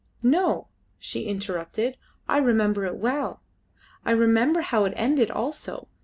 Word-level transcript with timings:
"No," 0.23 0.67
she 0.97 1.27
interrupted, 1.27 1.95
"I 2.27 2.37
remember 2.39 2.85
it 2.85 2.95
well. 2.95 3.43
I 4.03 4.09
remember 4.09 4.61
how 4.61 4.85
it 4.85 4.93
ended 4.95 5.29
also. 5.29 5.89